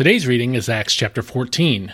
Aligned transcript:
Today's 0.00 0.26
reading 0.26 0.54
is 0.54 0.70
Acts 0.70 0.94
chapter 0.94 1.20
14. 1.20 1.92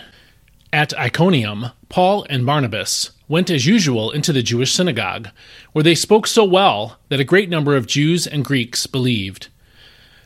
At 0.73 0.97
Iconium, 0.97 1.73
Paul 1.89 2.25
and 2.31 2.47
Barnabas 2.47 3.11
went 3.27 3.51
as 3.51 3.67
usual 3.67 4.13
into 4.13 4.33
the 4.33 4.45
Jewish 4.45 4.73
synagogue, 4.73 5.31
where 5.73 5.83
they 5.83 5.97
spoke 5.97 6.29
so 6.29 6.45
well 6.45 7.01
that 7.09 7.19
a 7.19 7.25
great 7.25 7.51
number 7.51 7.75
of 7.75 7.89
Jews 7.89 8.25
and 8.25 8.45
Greeks 8.45 8.87
believed. 8.87 9.49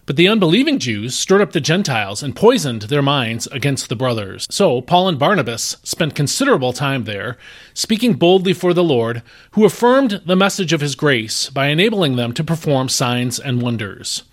But 0.04 0.16
the 0.16 0.29
unbelieving 0.29 0.79
Jews 0.79 1.14
stirred 1.14 1.40
up 1.40 1.53
the 1.53 1.61
Gentiles 1.62 2.22
and 2.22 2.37
poisoned 2.37 2.82
their 2.82 3.00
minds 3.00 3.46
against 3.46 3.88
the 3.88 3.96
brothers. 3.96 4.46
So 4.50 4.82
Paul 4.82 5.08
and 5.08 5.18
Barnabas 5.18 5.78
spent 5.82 6.14
considerable 6.14 6.74
time 6.74 7.04
there, 7.04 7.38
speaking 7.72 8.12
boldly 8.12 8.52
for 8.52 8.74
the 8.74 8.84
Lord, 8.84 9.22
who 9.52 9.64
affirmed 9.64 10.20
the 10.26 10.36
message 10.36 10.74
of 10.74 10.82
his 10.82 10.94
grace 10.94 11.48
by 11.48 11.68
enabling 11.68 12.16
them 12.16 12.34
to 12.34 12.44
perform 12.44 12.90
signs 12.90 13.40
and 13.40 13.62
wonders. 13.62 14.24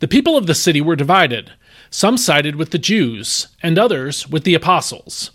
The 0.00 0.08
people 0.08 0.36
of 0.36 0.46
the 0.46 0.54
city 0.54 0.82
were 0.82 0.96
divided. 0.96 1.52
Some 1.90 2.16
sided 2.16 2.54
with 2.54 2.70
the 2.70 2.78
Jews, 2.78 3.48
and 3.62 3.78
others 3.78 4.28
with 4.28 4.44
the 4.44 4.54
apostles. 4.54 5.32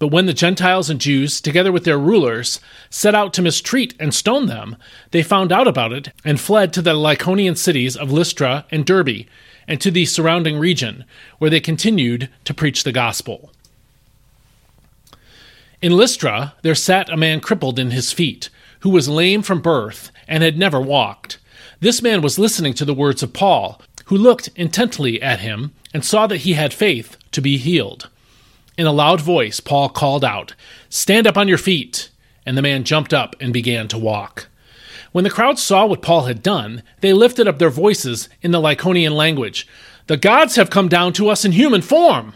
But 0.00 0.08
when 0.08 0.26
the 0.26 0.34
Gentiles 0.34 0.90
and 0.90 1.00
Jews, 1.00 1.40
together 1.40 1.70
with 1.70 1.84
their 1.84 1.98
rulers, 1.98 2.58
set 2.90 3.14
out 3.14 3.32
to 3.34 3.42
mistreat 3.42 3.94
and 4.00 4.12
stone 4.12 4.46
them, 4.46 4.76
they 5.12 5.22
found 5.22 5.52
out 5.52 5.68
about 5.68 5.92
it 5.92 6.08
and 6.24 6.40
fled 6.40 6.72
to 6.72 6.82
the 6.82 6.94
Lycaonian 6.94 7.56
cities 7.56 7.96
of 7.96 8.10
Lystra 8.10 8.66
and 8.72 8.84
Derbe, 8.84 9.26
and 9.68 9.80
to 9.80 9.92
the 9.92 10.04
surrounding 10.04 10.58
region, 10.58 11.04
where 11.38 11.50
they 11.50 11.60
continued 11.60 12.28
to 12.44 12.52
preach 12.52 12.82
the 12.82 12.90
gospel. 12.90 13.52
In 15.80 15.96
Lystra 15.96 16.54
there 16.62 16.74
sat 16.74 17.08
a 17.08 17.16
man 17.16 17.40
crippled 17.40 17.78
in 17.78 17.92
his 17.92 18.12
feet, 18.12 18.50
who 18.80 18.90
was 18.90 19.08
lame 19.08 19.42
from 19.42 19.62
birth 19.62 20.10
and 20.26 20.42
had 20.42 20.58
never 20.58 20.80
walked. 20.80 21.38
This 21.78 22.02
man 22.02 22.22
was 22.22 22.40
listening 22.40 22.74
to 22.74 22.84
the 22.84 22.94
words 22.94 23.22
of 23.22 23.32
Paul, 23.32 23.80
who 24.06 24.16
looked 24.16 24.48
intently 24.56 25.20
at 25.22 25.40
him 25.40 25.72
and 25.92 26.04
saw 26.04 26.26
that 26.26 26.38
he 26.38 26.54
had 26.54 26.72
faith 26.72 27.16
to 27.32 27.40
be 27.40 27.56
healed. 27.56 28.08
In 28.78 28.86
a 28.86 28.92
loud 28.92 29.20
voice, 29.20 29.60
Paul 29.60 29.88
called 29.88 30.24
out, 30.24 30.54
Stand 30.88 31.26
up 31.26 31.36
on 31.36 31.48
your 31.48 31.58
feet! 31.58 32.10
And 32.44 32.56
the 32.56 32.62
man 32.62 32.84
jumped 32.84 33.14
up 33.14 33.36
and 33.40 33.52
began 33.52 33.86
to 33.88 33.98
walk. 33.98 34.48
When 35.12 35.24
the 35.24 35.30
crowd 35.30 35.58
saw 35.58 35.86
what 35.86 36.02
Paul 36.02 36.22
had 36.22 36.42
done, 36.42 36.82
they 37.00 37.12
lifted 37.12 37.46
up 37.46 37.58
their 37.58 37.70
voices 37.70 38.28
in 38.40 38.50
the 38.50 38.60
Lycaonian 38.60 39.12
language 39.12 39.68
The 40.06 40.16
gods 40.16 40.56
have 40.56 40.70
come 40.70 40.88
down 40.88 41.12
to 41.14 41.28
us 41.28 41.44
in 41.44 41.52
human 41.52 41.82
form! 41.82 42.34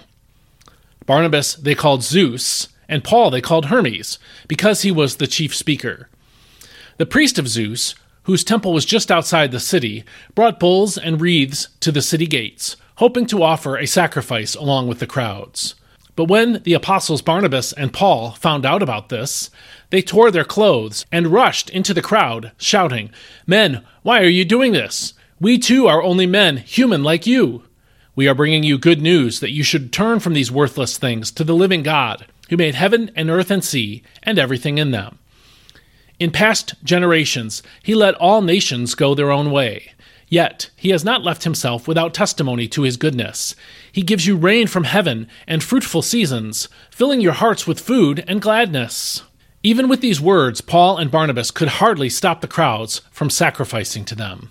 Barnabas 1.06 1.54
they 1.54 1.74
called 1.74 2.02
Zeus, 2.02 2.68
and 2.88 3.02
Paul 3.02 3.30
they 3.30 3.40
called 3.40 3.66
Hermes, 3.66 4.18
because 4.46 4.82
he 4.82 4.92
was 4.92 5.16
the 5.16 5.26
chief 5.26 5.54
speaker. 5.54 6.08
The 6.98 7.06
priest 7.06 7.38
of 7.38 7.48
Zeus, 7.48 7.94
whose 8.26 8.44
temple 8.44 8.72
was 8.72 8.84
just 8.84 9.10
outside 9.10 9.52
the 9.52 9.60
city, 9.60 10.04
brought 10.34 10.60
bulls 10.60 10.98
and 10.98 11.20
wreaths 11.20 11.68
to 11.78 11.92
the 11.92 12.02
city 12.02 12.26
gates, 12.26 12.76
hoping 12.96 13.24
to 13.24 13.42
offer 13.42 13.76
a 13.76 13.86
sacrifice 13.86 14.56
along 14.56 14.88
with 14.88 14.98
the 14.98 15.06
crowds. 15.06 15.76
But 16.16 16.24
when 16.24 16.60
the 16.64 16.72
apostles 16.72 17.22
Barnabas 17.22 17.72
and 17.72 17.92
Paul 17.92 18.32
found 18.32 18.66
out 18.66 18.82
about 18.82 19.10
this, 19.10 19.50
they 19.90 20.02
tore 20.02 20.32
their 20.32 20.44
clothes 20.44 21.06
and 21.12 21.28
rushed 21.28 21.70
into 21.70 21.94
the 21.94 22.02
crowd, 22.02 22.50
shouting, 22.56 23.10
Men, 23.46 23.84
why 24.02 24.20
are 24.20 24.28
you 24.28 24.44
doing 24.44 24.72
this? 24.72 25.14
We 25.38 25.56
too 25.58 25.86
are 25.86 26.02
only 26.02 26.26
men, 26.26 26.56
human 26.56 27.04
like 27.04 27.26
you. 27.26 27.62
We 28.16 28.26
are 28.26 28.34
bringing 28.34 28.64
you 28.64 28.76
good 28.76 29.02
news 29.02 29.38
that 29.38 29.52
you 29.52 29.62
should 29.62 29.92
turn 29.92 30.18
from 30.18 30.32
these 30.32 30.50
worthless 30.50 30.98
things 30.98 31.30
to 31.32 31.44
the 31.44 31.54
living 31.54 31.84
God, 31.84 32.26
who 32.48 32.56
made 32.56 32.74
heaven 32.74 33.10
and 33.14 33.30
earth 33.30 33.52
and 33.52 33.62
sea, 33.62 34.02
and 34.22 34.36
everything 34.36 34.78
in 34.78 34.90
them. 34.90 35.18
In 36.18 36.30
past 36.30 36.74
generations, 36.82 37.62
he 37.82 37.94
let 37.94 38.14
all 38.14 38.40
nations 38.40 38.94
go 38.94 39.14
their 39.14 39.30
own 39.30 39.50
way. 39.50 39.92
Yet 40.28 40.70
he 40.74 40.90
has 40.90 41.04
not 41.04 41.22
left 41.22 41.44
himself 41.44 41.86
without 41.86 42.14
testimony 42.14 42.66
to 42.68 42.82
his 42.82 42.96
goodness. 42.96 43.54
He 43.92 44.02
gives 44.02 44.26
you 44.26 44.36
rain 44.36 44.66
from 44.66 44.84
heaven 44.84 45.28
and 45.46 45.62
fruitful 45.62 46.02
seasons, 46.02 46.68
filling 46.90 47.20
your 47.20 47.34
hearts 47.34 47.66
with 47.66 47.80
food 47.80 48.24
and 48.26 48.42
gladness. 48.42 49.22
Even 49.62 49.88
with 49.88 50.00
these 50.00 50.20
words, 50.20 50.60
Paul 50.60 50.96
and 50.96 51.10
Barnabas 51.10 51.50
could 51.50 51.68
hardly 51.68 52.08
stop 52.08 52.40
the 52.40 52.48
crowds 52.48 53.02
from 53.10 53.30
sacrificing 53.30 54.04
to 54.06 54.14
them. 54.14 54.50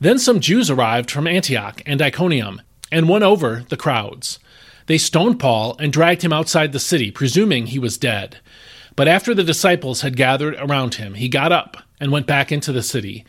Then 0.00 0.18
some 0.18 0.40
Jews 0.40 0.70
arrived 0.70 1.10
from 1.10 1.26
Antioch 1.26 1.82
and 1.84 2.00
Iconium 2.00 2.62
and 2.90 3.08
won 3.08 3.22
over 3.22 3.64
the 3.68 3.76
crowds. 3.76 4.38
They 4.86 4.96
stoned 4.96 5.38
Paul 5.38 5.76
and 5.78 5.92
dragged 5.92 6.22
him 6.22 6.32
outside 6.32 6.72
the 6.72 6.78
city, 6.78 7.10
presuming 7.10 7.66
he 7.66 7.78
was 7.78 7.98
dead. 7.98 8.38
But 8.98 9.06
after 9.08 9.32
the 9.32 9.44
disciples 9.44 10.00
had 10.00 10.16
gathered 10.16 10.56
around 10.58 10.96
him, 10.96 11.14
he 11.14 11.28
got 11.28 11.52
up 11.52 11.76
and 12.00 12.10
went 12.10 12.26
back 12.26 12.50
into 12.50 12.72
the 12.72 12.82
city 12.82 13.24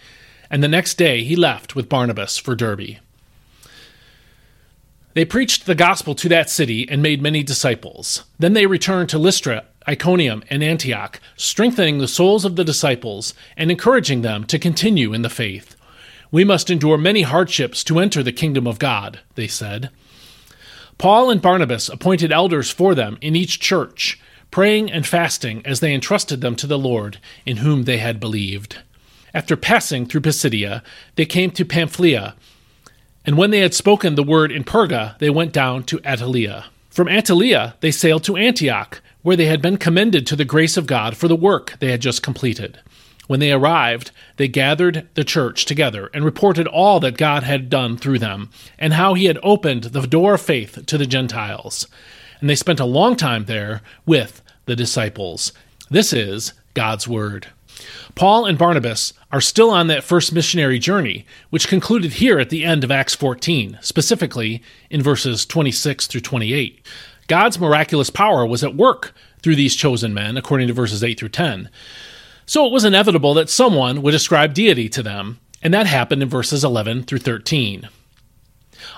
and 0.49 0.63
the 0.63 0.67
next 0.67 0.95
day 0.95 1.23
he 1.23 1.35
left 1.35 1.75
with 1.75 1.87
Barnabas 1.87 2.39
for 2.39 2.55
Derbe. 2.55 2.97
They 5.13 5.25
preached 5.25 5.67
the 5.67 5.75
gospel 5.75 6.15
to 6.15 6.29
that 6.29 6.49
city 6.49 6.89
and 6.89 7.03
made 7.03 7.21
many 7.21 7.43
disciples. 7.43 8.23
Then 8.37 8.53
they 8.53 8.65
returned 8.65 9.09
to 9.09 9.19
Lystra, 9.19 9.65
Iconium, 9.87 10.43
and 10.49 10.63
Antioch, 10.63 11.19
strengthening 11.35 11.97
the 11.97 12.07
souls 12.07 12.45
of 12.45 12.55
the 12.55 12.63
disciples 12.63 13.35
and 13.55 13.69
encouraging 13.69 14.23
them 14.23 14.45
to 14.45 14.57
continue 14.57 15.13
in 15.13 15.21
the 15.21 15.29
faith. 15.29 15.75
We 16.31 16.43
must 16.43 16.69
endure 16.69 16.97
many 16.97 17.23
hardships 17.23 17.83
to 17.83 17.99
enter 17.99 18.23
the 18.23 18.31
kingdom 18.31 18.65
of 18.65 18.79
God, 18.79 19.19
they 19.35 19.47
said. 19.47 19.91
Paul 20.97 21.29
and 21.29 21.41
Barnabas 21.41 21.89
appointed 21.89 22.31
elders 22.31 22.69
for 22.71 22.95
them 22.95 23.19
in 23.21 23.35
each 23.35 23.59
church, 23.59 24.19
praying 24.51 24.91
and 24.91 25.05
fasting 25.05 25.61
as 25.65 25.79
they 25.79 25.93
entrusted 25.93 26.41
them 26.41 26.55
to 26.55 26.67
the 26.67 26.79
Lord, 26.79 27.19
in 27.45 27.57
whom 27.57 27.83
they 27.83 27.97
had 27.97 28.19
believed. 28.19 28.77
After 29.33 29.55
passing 29.55 30.05
through 30.05 30.21
Pisidia, 30.21 30.83
they 31.15 31.25
came 31.25 31.51
to 31.51 31.65
Pamphylia, 31.65 32.35
and 33.25 33.37
when 33.37 33.51
they 33.51 33.59
had 33.59 33.73
spoken 33.73 34.15
the 34.15 34.23
word 34.23 34.51
in 34.51 34.63
Perga, 34.63 35.17
they 35.19 35.29
went 35.29 35.53
down 35.53 35.83
to 35.83 35.99
Attalia. 35.99 36.65
From 36.89 37.07
Attalia, 37.07 37.75
they 37.79 37.91
sailed 37.91 38.23
to 38.23 38.37
Antioch, 38.37 39.01
where 39.21 39.35
they 39.35 39.45
had 39.45 39.61
been 39.61 39.77
commended 39.77 40.25
to 40.27 40.35
the 40.35 40.45
grace 40.45 40.77
of 40.77 40.87
God 40.87 41.15
for 41.15 41.27
the 41.27 41.35
work 41.35 41.75
they 41.79 41.91
had 41.91 42.01
just 42.01 42.23
completed. 42.23 42.79
When 43.27 43.39
they 43.39 43.51
arrived, 43.51 44.09
they 44.37 44.47
gathered 44.47 45.07
the 45.13 45.23
church 45.23 45.65
together 45.65 46.09
and 46.15 46.25
reported 46.25 46.65
all 46.65 46.99
that 47.01 47.17
God 47.17 47.43
had 47.43 47.69
done 47.69 47.97
through 47.97 48.17
them, 48.17 48.49
and 48.79 48.93
how 48.93 49.13
he 49.13 49.25
had 49.25 49.37
opened 49.43 49.83
the 49.83 50.01
door 50.07 50.33
of 50.33 50.41
faith 50.41 50.83
to 50.87 50.97
the 50.97 51.05
Gentiles. 51.05 51.85
And 52.39 52.49
they 52.49 52.55
spent 52.55 52.79
a 52.79 52.85
long 52.85 53.15
time 53.15 53.45
there 53.45 53.81
with 54.05 54.41
the 54.65 54.75
disciples. 54.75 55.51
This 55.89 56.13
is 56.13 56.53
God's 56.73 57.07
Word. 57.07 57.47
Paul 58.15 58.45
and 58.45 58.57
Barnabas 58.57 59.13
are 59.31 59.41
still 59.41 59.69
on 59.69 59.87
that 59.87 60.03
first 60.03 60.33
missionary 60.33 60.79
journey, 60.79 61.25
which 61.49 61.67
concluded 61.67 62.13
here 62.13 62.39
at 62.39 62.49
the 62.49 62.65
end 62.65 62.83
of 62.83 62.91
Acts 62.91 63.15
14, 63.15 63.77
specifically 63.81 64.61
in 64.89 65.01
verses 65.01 65.45
26 65.45 66.07
through 66.07 66.21
28. 66.21 66.85
God's 67.27 67.59
miraculous 67.59 68.09
power 68.09 68.45
was 68.45 68.63
at 68.63 68.75
work 68.75 69.13
through 69.41 69.55
these 69.55 69.75
chosen 69.75 70.13
men, 70.13 70.37
according 70.37 70.67
to 70.67 70.73
verses 70.73 71.03
8 71.03 71.19
through 71.19 71.29
10. 71.29 71.69
So 72.45 72.65
it 72.65 72.71
was 72.71 72.83
inevitable 72.83 73.33
that 73.35 73.49
someone 73.49 74.01
would 74.01 74.15
ascribe 74.15 74.53
deity 74.53 74.89
to 74.89 75.03
them, 75.03 75.39
and 75.61 75.73
that 75.73 75.87
happened 75.87 76.23
in 76.23 76.29
verses 76.29 76.63
11 76.63 77.03
through 77.03 77.19
13. 77.19 77.87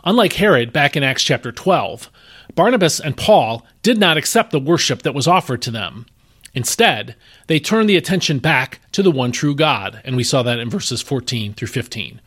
Unlike 0.03 0.33
Herod 0.33 0.73
back 0.73 0.95
in 0.95 1.03
Acts 1.03 1.23
chapter 1.23 1.51
12, 1.51 2.09
Barnabas 2.55 2.99
and 2.99 3.17
Paul 3.17 3.65
did 3.81 3.97
not 3.97 4.17
accept 4.17 4.51
the 4.51 4.59
worship 4.59 5.03
that 5.03 5.13
was 5.13 5.27
offered 5.27 5.61
to 5.63 5.71
them. 5.71 6.05
Instead, 6.53 7.15
they 7.47 7.59
turned 7.59 7.89
the 7.89 7.95
attention 7.95 8.39
back 8.39 8.79
to 8.91 9.01
the 9.01 9.11
one 9.11 9.31
true 9.31 9.55
God, 9.55 10.01
and 10.03 10.17
we 10.17 10.23
saw 10.23 10.43
that 10.43 10.59
in 10.59 10.69
verses 10.69 11.01
14 11.01 11.53
through 11.53 11.69
15. 11.69 12.19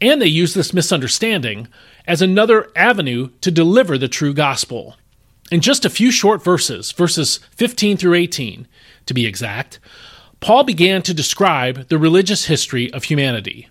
And 0.00 0.22
they 0.22 0.26
used 0.26 0.54
this 0.54 0.72
misunderstanding 0.72 1.68
as 2.06 2.22
another 2.22 2.70
avenue 2.76 3.30
to 3.40 3.50
deliver 3.50 3.98
the 3.98 4.08
true 4.08 4.34
gospel. 4.34 4.96
In 5.50 5.60
just 5.60 5.84
a 5.84 5.90
few 5.90 6.10
short 6.10 6.44
verses, 6.44 6.92
verses 6.92 7.38
15 7.56 7.96
through 7.96 8.14
18 8.14 8.68
to 9.06 9.14
be 9.14 9.26
exact, 9.26 9.80
Paul 10.40 10.64
began 10.64 11.02
to 11.02 11.14
describe 11.14 11.88
the 11.88 11.98
religious 11.98 12.46
history 12.46 12.92
of 12.92 13.04
humanity. 13.04 13.68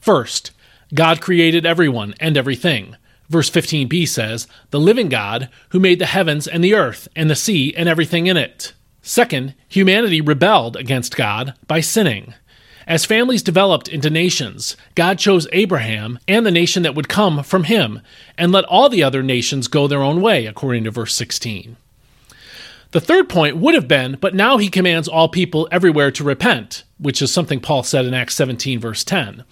First, 0.00 0.50
God 0.92 1.20
created 1.20 1.64
everyone 1.64 2.14
and 2.20 2.36
everything. 2.36 2.96
Verse 3.28 3.48
15b 3.48 4.08
says, 4.08 4.48
The 4.70 4.80
living 4.80 5.08
God, 5.08 5.48
who 5.70 5.78
made 5.78 6.00
the 6.00 6.06
heavens 6.06 6.48
and 6.48 6.64
the 6.64 6.74
earth 6.74 7.06
and 7.14 7.30
the 7.30 7.36
sea 7.36 7.72
and 7.76 7.88
everything 7.88 8.26
in 8.26 8.36
it. 8.36 8.72
Second, 9.02 9.54
humanity 9.68 10.20
rebelled 10.20 10.76
against 10.76 11.16
God 11.16 11.54
by 11.66 11.80
sinning. 11.80 12.34
As 12.86 13.04
families 13.04 13.44
developed 13.44 13.86
into 13.86 14.10
nations, 14.10 14.76
God 14.96 15.18
chose 15.18 15.46
Abraham 15.52 16.18
and 16.26 16.44
the 16.44 16.50
nation 16.50 16.82
that 16.82 16.96
would 16.96 17.08
come 17.08 17.44
from 17.44 17.64
him, 17.64 18.00
and 18.36 18.50
let 18.50 18.64
all 18.64 18.88
the 18.88 19.04
other 19.04 19.22
nations 19.22 19.68
go 19.68 19.86
their 19.86 20.02
own 20.02 20.20
way, 20.20 20.46
according 20.46 20.84
to 20.84 20.90
verse 20.90 21.14
16. 21.14 21.76
The 22.90 23.00
third 23.00 23.28
point 23.28 23.58
would 23.58 23.76
have 23.76 23.86
been, 23.86 24.18
but 24.20 24.34
now 24.34 24.58
he 24.58 24.68
commands 24.68 25.06
all 25.06 25.28
people 25.28 25.68
everywhere 25.70 26.10
to 26.10 26.24
repent, 26.24 26.82
which 26.98 27.22
is 27.22 27.32
something 27.32 27.60
Paul 27.60 27.84
said 27.84 28.06
in 28.06 28.14
Acts 28.14 28.34
17, 28.34 28.80
verse 28.80 29.04
10. 29.04 29.44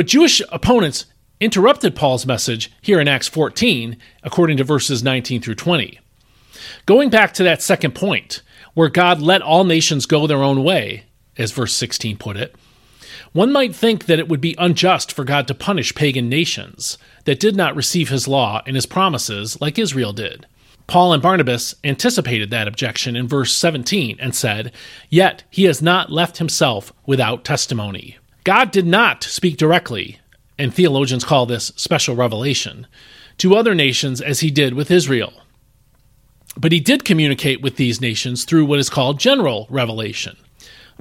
But 0.00 0.06
Jewish 0.06 0.40
opponents 0.50 1.04
interrupted 1.40 1.94
Paul's 1.94 2.24
message 2.24 2.72
here 2.80 3.00
in 3.00 3.06
Acts 3.06 3.28
14, 3.28 3.98
according 4.22 4.56
to 4.56 4.64
verses 4.64 5.02
19 5.02 5.42
through 5.42 5.56
20. 5.56 6.00
Going 6.86 7.10
back 7.10 7.34
to 7.34 7.42
that 7.42 7.60
second 7.60 7.94
point, 7.94 8.40
where 8.72 8.88
God 8.88 9.20
let 9.20 9.42
all 9.42 9.62
nations 9.62 10.06
go 10.06 10.26
their 10.26 10.42
own 10.42 10.64
way, 10.64 11.04
as 11.36 11.52
verse 11.52 11.74
16 11.74 12.16
put 12.16 12.38
it, 12.38 12.56
One 13.32 13.52
might 13.52 13.76
think 13.76 14.06
that 14.06 14.18
it 14.18 14.26
would 14.26 14.40
be 14.40 14.54
unjust 14.56 15.12
for 15.12 15.22
God 15.22 15.46
to 15.48 15.54
punish 15.54 15.94
pagan 15.94 16.30
nations 16.30 16.96
that 17.26 17.38
did 17.38 17.54
not 17.54 17.76
receive 17.76 18.08
his 18.08 18.26
law 18.26 18.62
and 18.64 18.76
his 18.76 18.86
promises 18.86 19.60
like 19.60 19.78
Israel 19.78 20.14
did. 20.14 20.46
Paul 20.86 21.12
and 21.12 21.22
Barnabas 21.22 21.74
anticipated 21.84 22.48
that 22.48 22.66
objection 22.66 23.16
in 23.16 23.28
verse 23.28 23.52
17 23.52 24.16
and 24.18 24.34
said, 24.34 24.72
Yet 25.10 25.44
he 25.50 25.64
has 25.64 25.82
not 25.82 26.10
left 26.10 26.38
himself 26.38 26.90
without 27.04 27.44
testimony. 27.44 28.16
God 28.44 28.70
did 28.70 28.86
not 28.86 29.22
speak 29.22 29.56
directly, 29.56 30.18
and 30.58 30.72
theologians 30.72 31.24
call 31.24 31.46
this 31.46 31.72
special 31.76 32.16
revelation, 32.16 32.86
to 33.38 33.54
other 33.54 33.74
nations 33.74 34.20
as 34.20 34.40
he 34.40 34.50
did 34.50 34.74
with 34.74 34.90
Israel. 34.90 35.32
But 36.56 36.72
he 36.72 36.80
did 36.80 37.04
communicate 37.04 37.62
with 37.62 37.76
these 37.76 38.00
nations 38.00 38.44
through 38.44 38.66
what 38.66 38.78
is 38.78 38.90
called 38.90 39.20
general 39.20 39.66
revelation. 39.70 40.36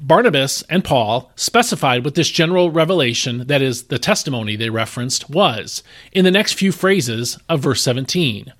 Barnabas 0.02 0.64
and 0.70 0.84
Paul 0.84 1.32
specified 1.36 2.06
what 2.06 2.16
this 2.16 2.30
general 2.30 2.72
revelation, 2.72 3.48
that 3.48 3.62
is, 3.62 3.84
the 3.84 4.00
testimony 4.00 4.56
they 4.56 4.70
referenced, 4.70 5.30
was 5.30 5.84
in 6.12 6.24
the 6.24 6.32
next 6.32 6.54
few 6.54 6.72
phrases 6.72 7.38
of 7.50 7.60
verse 7.60 7.82
17. 7.82 8.54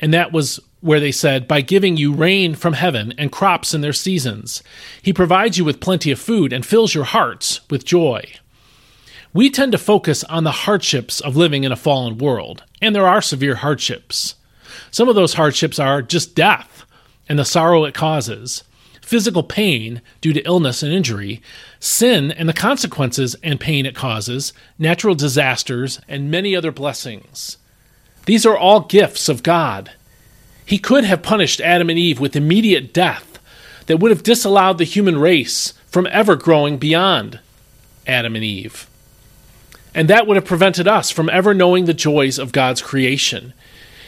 And 0.00 0.12
that 0.12 0.32
was 0.32 0.58
where 0.80 0.98
they 0.98 1.12
said, 1.12 1.46
By 1.46 1.60
giving 1.60 1.96
you 1.96 2.12
rain 2.12 2.54
from 2.54 2.72
heaven 2.72 3.14
and 3.16 3.30
crops 3.30 3.74
in 3.74 3.82
their 3.82 3.92
seasons, 3.92 4.62
he 5.02 5.12
provides 5.12 5.58
you 5.58 5.64
with 5.64 5.80
plenty 5.80 6.10
of 6.10 6.18
food 6.18 6.52
and 6.52 6.66
fills 6.66 6.94
your 6.94 7.04
hearts 7.04 7.60
with 7.70 7.84
joy. 7.84 8.24
We 9.32 9.50
tend 9.50 9.72
to 9.72 9.78
focus 9.78 10.24
on 10.24 10.42
the 10.42 10.50
hardships 10.50 11.20
of 11.20 11.36
living 11.36 11.62
in 11.62 11.70
a 11.70 11.76
fallen 11.76 12.18
world, 12.18 12.64
and 12.82 12.96
there 12.96 13.06
are 13.06 13.22
severe 13.22 13.56
hardships. 13.56 14.34
Some 14.90 15.08
of 15.08 15.14
those 15.14 15.34
hardships 15.34 15.78
are 15.78 16.02
just 16.02 16.34
death 16.34 16.84
and 17.28 17.38
the 17.38 17.44
sorrow 17.44 17.84
it 17.84 17.94
causes 17.94 18.64
physical 19.10 19.42
pain 19.42 20.00
due 20.20 20.32
to 20.32 20.42
illness 20.42 20.84
and 20.84 20.92
injury, 20.92 21.42
sin 21.80 22.30
and 22.30 22.48
the 22.48 22.52
consequences 22.52 23.34
and 23.42 23.58
pain 23.58 23.84
it 23.84 23.92
causes, 23.92 24.52
natural 24.78 25.16
disasters, 25.16 26.00
and 26.06 26.30
many 26.30 26.54
other 26.54 26.70
blessings. 26.70 27.56
These 28.30 28.46
are 28.46 28.56
all 28.56 28.82
gifts 28.82 29.28
of 29.28 29.42
God. 29.42 29.90
He 30.64 30.78
could 30.78 31.02
have 31.02 31.20
punished 31.20 31.60
Adam 31.60 31.90
and 31.90 31.98
Eve 31.98 32.20
with 32.20 32.36
immediate 32.36 32.94
death 32.94 33.40
that 33.86 33.98
would 33.98 34.12
have 34.12 34.22
disallowed 34.22 34.78
the 34.78 34.84
human 34.84 35.18
race 35.18 35.74
from 35.88 36.06
ever 36.12 36.36
growing 36.36 36.78
beyond 36.78 37.40
Adam 38.06 38.36
and 38.36 38.44
Eve. 38.44 38.88
And 39.96 40.06
that 40.06 40.28
would 40.28 40.36
have 40.36 40.44
prevented 40.44 40.86
us 40.86 41.10
from 41.10 41.28
ever 41.28 41.52
knowing 41.52 41.86
the 41.86 41.92
joys 41.92 42.38
of 42.38 42.52
God's 42.52 42.80
creation 42.80 43.52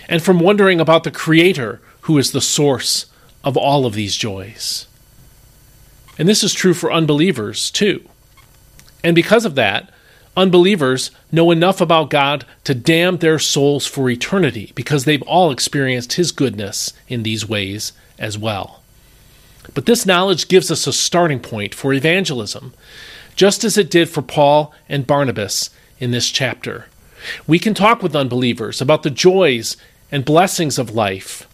and 0.09 0.23
from 0.23 0.39
wondering 0.39 0.79
about 0.79 1.03
the 1.03 1.11
Creator 1.11 1.81
who 2.03 2.17
is 2.17 2.31
the 2.31 2.41
source 2.41 3.07
of 3.43 3.57
all 3.57 3.87
of 3.87 3.95
these 3.95 4.17
joys. 4.17 4.87
And 6.17 6.29
this 6.29 6.45
is 6.45 6.55
true 6.55 6.75
for 6.75 6.93
unbelievers 6.93 7.73
too. 7.73 8.09
And 9.03 9.17
because 9.17 9.45
of 9.45 9.57
that, 9.57 9.92
unbelievers 10.37 11.11
know 11.31 11.51
enough 11.51 11.81
about 11.81 12.11
God 12.11 12.45
to 12.65 12.75
damn 12.75 13.19
their 13.19 13.39
souls 13.39 13.87
for 13.87 14.09
eternity 14.09 14.73
because 14.75 15.05
they've 15.05 15.23
all 15.23 15.51
experienced 15.51 16.15
His 16.15 16.33
goodness 16.33 16.93
in 17.09 17.23
these 17.23 17.49
ways 17.49 17.93
as 18.19 18.39
well. 18.39 18.83
But 19.75 19.87
this 19.87 20.07
knowledge 20.07 20.49
gives 20.49 20.71
us 20.71 20.87
a 20.87 20.93
starting 20.93 21.41
point 21.41 21.75
for 21.75 21.93
evangelism, 21.93 22.75
just 23.37 23.65
as 23.65 23.79
it 23.79 23.91
did 23.91 24.09
for 24.09 24.23
Paul 24.23 24.75
and 24.89 25.07
Barnabas 25.07 25.71
in 25.99 26.11
this 26.11 26.31
chapter. 26.31 26.87
We 27.47 27.59
can 27.59 27.75
talk 27.75 28.03
with 28.03 28.17
unbelievers 28.17 28.81
about 28.81 29.05
the 29.05 29.11
joys 29.11 29.77
and 30.11 30.25
blessings 30.25 30.79
of 30.79 30.95
life, 30.95 31.49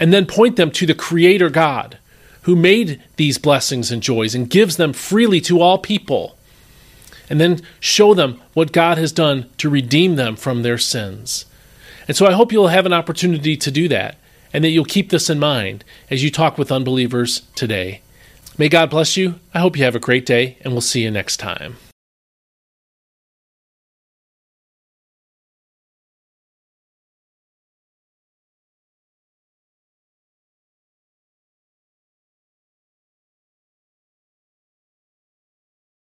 and 0.00 0.12
then 0.12 0.26
point 0.26 0.56
them 0.56 0.70
to 0.72 0.86
the 0.86 0.94
Creator 0.94 1.50
God 1.50 1.98
who 2.42 2.54
made 2.54 3.02
these 3.16 3.38
blessings 3.38 3.90
and 3.90 4.00
joys 4.00 4.32
and 4.32 4.48
gives 4.48 4.76
them 4.76 4.92
freely 4.92 5.40
to 5.40 5.60
all 5.60 5.78
people, 5.78 6.36
and 7.28 7.40
then 7.40 7.62
show 7.80 8.14
them 8.14 8.40
what 8.54 8.72
God 8.72 8.98
has 8.98 9.12
done 9.12 9.48
to 9.58 9.68
redeem 9.68 10.16
them 10.16 10.36
from 10.36 10.62
their 10.62 10.78
sins. 10.78 11.46
And 12.08 12.16
so 12.16 12.26
I 12.26 12.32
hope 12.32 12.52
you'll 12.52 12.68
have 12.68 12.86
an 12.86 12.92
opportunity 12.92 13.56
to 13.56 13.70
do 13.70 13.88
that, 13.88 14.16
and 14.52 14.62
that 14.64 14.70
you'll 14.70 14.84
keep 14.84 15.10
this 15.10 15.28
in 15.28 15.38
mind 15.38 15.84
as 16.10 16.22
you 16.22 16.30
talk 16.30 16.56
with 16.56 16.72
unbelievers 16.72 17.42
today. 17.54 18.00
May 18.58 18.68
God 18.68 18.90
bless 18.90 19.16
you. 19.16 19.40
I 19.52 19.58
hope 19.58 19.76
you 19.76 19.84
have 19.84 19.96
a 19.96 20.00
great 20.00 20.24
day, 20.24 20.56
and 20.62 20.72
we'll 20.72 20.80
see 20.80 21.02
you 21.02 21.10
next 21.10 21.36
time. 21.38 21.76